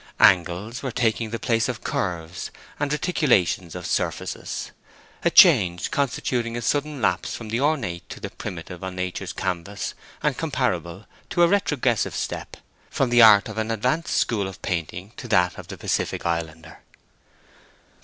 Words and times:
Angles 0.19 0.81
were 0.81 0.89
taking 0.91 1.29
the 1.29 1.37
place 1.37 1.69
of 1.69 1.83
curves, 1.83 2.49
and 2.79 2.91
reticulations 2.91 3.75
of 3.75 3.85
surfaces—a 3.85 5.29
change 5.29 5.91
constituting 5.91 6.57
a 6.57 6.61
sudden 6.63 7.03
lapse 7.03 7.35
from 7.35 7.49
the 7.49 7.59
ornate 7.59 8.09
to 8.09 8.19
the 8.19 8.31
primitive 8.31 8.83
on 8.83 8.95
Nature's 8.95 9.31
canvas, 9.31 9.93
and 10.23 10.35
comparable 10.39 11.05
to 11.29 11.43
a 11.43 11.47
retrogressive 11.47 12.15
step 12.15 12.57
from 12.89 13.11
the 13.11 13.21
art 13.21 13.47
of 13.47 13.59
an 13.59 13.69
advanced 13.69 14.17
school 14.17 14.47
of 14.47 14.59
painting 14.63 15.11
to 15.17 15.27
that 15.27 15.55
of 15.59 15.67
the 15.67 15.77
Pacific 15.77 16.25
Islander. 16.25 16.79